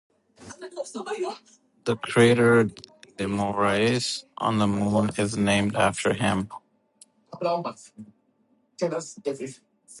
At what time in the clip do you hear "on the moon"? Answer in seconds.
4.35-5.11